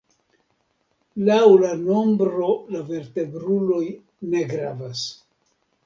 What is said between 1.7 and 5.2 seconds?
nombro la vertebruloj ne gravas.